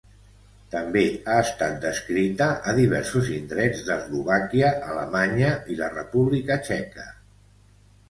També 0.75 1.03
ha 1.33 1.35
estat 1.41 1.75
descrita 1.83 2.47
a 2.73 2.75
diversos 2.81 3.31
indrets 3.37 3.85
d'Eslovàquia, 3.93 4.75
Alemanya 4.97 5.55
i 5.77 5.81
la 5.85 5.95
República 5.97 6.63
Txeca. 6.69 7.11